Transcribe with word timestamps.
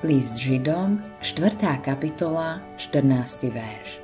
List 0.00 0.40
Židom, 0.40 1.20
4. 1.20 1.76
kapitola, 1.84 2.64
14. 2.80 3.52
verš. 3.52 4.00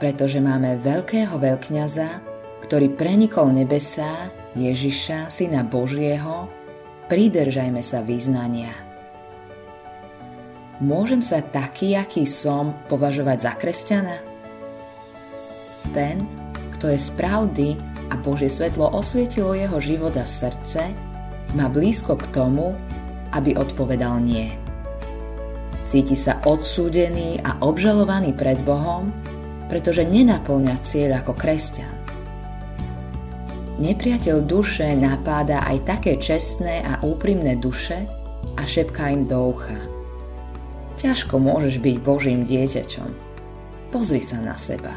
Pretože 0.00 0.40
máme 0.40 0.80
veľkého 0.80 1.36
veľkňaza, 1.36 2.24
ktorý 2.64 2.96
prenikol 2.96 3.52
nebesá, 3.52 4.32
Ježiša, 4.56 5.28
Syna 5.28 5.60
Božieho, 5.60 6.48
pridržajme 7.04 7.84
sa 7.84 8.00
vyznania. 8.00 8.72
Môžem 10.80 11.20
sa 11.20 11.44
taký, 11.44 11.92
aký 11.92 12.24
som, 12.24 12.72
považovať 12.88 13.38
za 13.44 13.52
kresťana? 13.60 14.16
Ten, 15.92 16.24
kto 16.80 16.88
je 16.88 16.96
z 16.96 17.12
pravdy 17.12 17.68
a 18.08 18.16
Božie 18.16 18.48
svetlo 18.48 18.88
osvietilo 18.96 19.52
jeho 19.52 19.76
život 19.84 20.16
a 20.16 20.24
srdce, 20.24 20.80
má 21.52 21.68
blízko 21.68 22.16
k 22.16 22.24
tomu, 22.32 22.72
aby 23.36 23.52
odpovedal 23.52 24.24
nie. 24.24 24.67
Cíti 25.88 26.12
sa 26.12 26.36
odsúdený 26.44 27.40
a 27.40 27.64
obžalovaný 27.64 28.36
pred 28.36 28.60
Bohom, 28.60 29.08
pretože 29.72 30.04
nenaplňa 30.04 30.76
cieľ 30.84 31.24
ako 31.24 31.32
kresťan. 31.32 31.96
Nepriateľ 33.80 34.44
duše 34.44 34.92
napáda 34.92 35.64
aj 35.64 35.88
také 35.88 36.20
čestné 36.20 36.84
a 36.84 37.00
úprimné 37.00 37.56
duše 37.56 38.04
a 38.60 38.68
šepká 38.68 39.16
im 39.16 39.24
do 39.24 39.56
ucha. 39.56 39.80
Ťažko 41.00 41.40
môžeš 41.40 41.80
byť 41.80 41.96
Božím 42.04 42.44
dieťačom. 42.44 43.08
Pozri 43.88 44.20
sa 44.20 44.44
na 44.44 44.60
seba. 44.60 44.92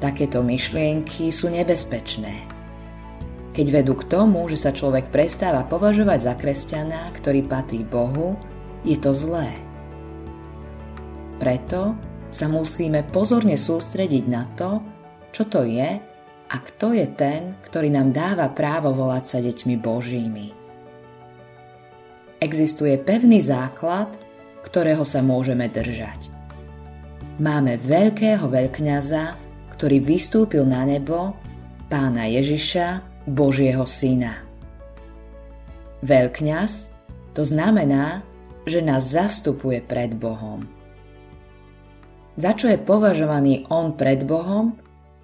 Takéto 0.00 0.40
myšlienky 0.40 1.28
sú 1.28 1.52
nebezpečné 1.52 2.56
keď 3.56 3.72
vedú 3.72 3.96
k 3.96 4.04
tomu, 4.04 4.44
že 4.52 4.60
sa 4.60 4.68
človek 4.68 5.08
prestáva 5.08 5.64
považovať 5.64 6.28
za 6.28 6.36
kresťana, 6.36 7.08
ktorý 7.16 7.40
patrí 7.48 7.88
Bohu, 7.88 8.36
je 8.86 8.96
to 8.96 9.10
zlé. 9.10 9.50
Preto 11.42 11.98
sa 12.30 12.46
musíme 12.46 13.02
pozorne 13.10 13.58
sústrediť 13.58 14.24
na 14.30 14.46
to, 14.54 14.80
čo 15.34 15.44
to 15.50 15.66
je 15.66 15.90
a 16.46 16.56
kto 16.62 16.94
je 16.94 17.06
ten, 17.12 17.58
ktorý 17.66 17.90
nám 17.90 18.14
dáva 18.14 18.46
právo 18.54 18.94
volať 18.94 19.24
sa 19.26 19.38
deťmi 19.42 19.74
Božími. 19.76 20.46
Existuje 22.38 22.94
pevný 23.02 23.42
základ, 23.42 24.14
ktorého 24.62 25.02
sa 25.02 25.20
môžeme 25.20 25.66
držať. 25.66 26.30
Máme 27.42 27.76
veľkého 27.82 28.48
veľkňaza, 28.48 29.36
ktorý 29.76 30.00
vystúpil 30.00 30.64
na 30.64 30.88
nebo, 30.88 31.36
pána 31.90 32.30
Ježiša, 32.30 33.02
Božieho 33.28 33.84
syna. 33.84 34.46
Veľkňaz 36.00 36.96
to 37.36 37.44
znamená, 37.44 38.24
že 38.66 38.82
nás 38.82 39.14
zastupuje 39.14 39.80
pred 39.80 40.12
Bohom. 40.12 40.66
Za 42.36 42.52
čo 42.52 42.68
je 42.68 42.76
považovaný 42.76 43.64
on 43.72 43.96
pred 43.96 44.26
Bohom, 44.26 44.76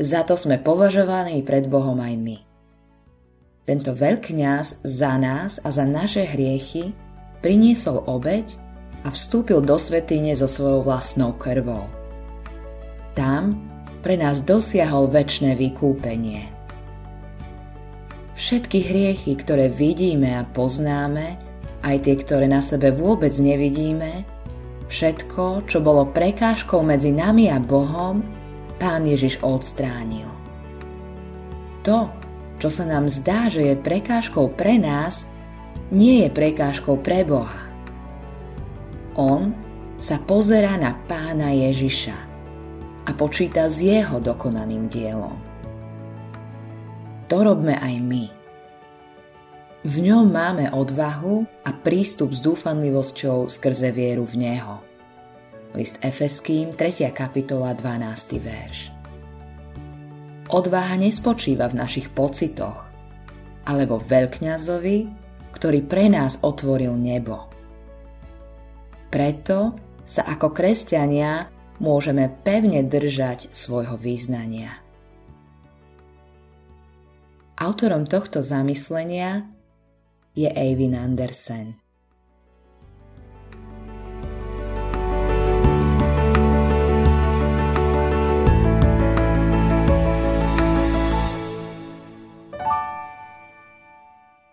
za 0.00 0.24
to 0.24 0.38
sme 0.38 0.56
považovaní 0.56 1.44
pred 1.44 1.68
Bohom 1.68 2.00
aj 2.00 2.14
my. 2.16 2.38
Tento 3.68 3.92
veľkňaz 3.92 4.86
za 4.86 5.12
nás 5.20 5.60
a 5.60 5.68
za 5.68 5.84
naše 5.84 6.24
hriechy 6.24 6.96
priniesol 7.44 8.00
obeď 8.08 8.56
a 9.04 9.12
vstúpil 9.12 9.60
do 9.60 9.76
svetýne 9.76 10.32
so 10.32 10.48
svojou 10.48 10.80
vlastnou 10.80 11.36
krvou. 11.36 11.84
Tam 13.12 13.52
pre 14.00 14.16
nás 14.16 14.40
dosiahol 14.40 15.08
väčšie 15.12 15.56
vykúpenie. 15.56 16.48
Všetky 18.34 18.78
hriechy, 18.90 19.32
ktoré 19.38 19.70
vidíme 19.70 20.34
a 20.34 20.42
poznáme, 20.42 21.43
aj 21.84 22.08
tie, 22.08 22.16
ktoré 22.16 22.48
na 22.48 22.64
sebe 22.64 22.88
vôbec 22.88 23.36
nevidíme, 23.36 24.24
všetko, 24.88 25.68
čo 25.68 25.84
bolo 25.84 26.08
prekážkou 26.08 26.80
medzi 26.80 27.12
nami 27.12 27.52
a 27.52 27.60
Bohom, 27.60 28.24
Pán 28.80 29.04
Ježiš 29.04 29.38
odstránil. 29.44 30.26
To, 31.84 32.08
čo 32.58 32.68
sa 32.72 32.88
nám 32.88 33.06
zdá, 33.12 33.52
že 33.52 33.70
je 33.70 33.74
prekážkou 33.76 34.56
pre 34.56 34.80
nás, 34.80 35.28
nie 35.92 36.24
je 36.24 36.28
prekážkou 36.32 36.98
pre 37.04 37.22
Boha. 37.22 37.68
On 39.14 39.52
sa 40.00 40.18
pozerá 40.18 40.74
na 40.80 40.96
pána 41.06 41.54
Ježiša 41.54 42.18
a 43.04 43.10
počíta 43.14 43.68
s 43.68 43.84
jeho 43.84 44.18
dokonaným 44.18 44.90
dielom 44.90 45.54
to 47.34 47.42
robme 47.42 47.74
aj 47.74 47.94
my. 47.98 48.43
V 49.84 50.00
ňom 50.00 50.32
máme 50.32 50.72
odvahu 50.72 51.44
a 51.60 51.70
prístup 51.76 52.32
s 52.32 52.40
dúfanlivosťou 52.40 53.52
skrze 53.52 53.92
vieru 53.92 54.24
v 54.24 54.40
Neho. 54.40 54.80
List 55.76 56.00
Efeským, 56.00 56.72
3. 56.72 57.12
kapitola, 57.12 57.76
12. 57.76 58.40
verš. 58.40 58.88
Odvaha 60.48 60.96
nespočíva 60.96 61.68
v 61.68 61.84
našich 61.84 62.08
pocitoch, 62.16 62.80
ale 63.68 63.84
vo 63.84 64.00
veľkňazovi, 64.00 64.98
ktorý 65.52 65.84
pre 65.84 66.08
nás 66.08 66.40
otvoril 66.40 66.96
nebo. 66.96 67.52
Preto 69.12 69.76
sa 70.08 70.24
ako 70.32 70.48
kresťania 70.56 71.52
môžeme 71.84 72.32
pevne 72.40 72.80
držať 72.88 73.52
svojho 73.52 74.00
význania. 74.00 74.80
Autorom 77.60 78.08
tohto 78.08 78.40
zamyslenia 78.40 79.52
je 80.34 80.48
Eivin 80.48 80.94
Andersen. 80.94 81.83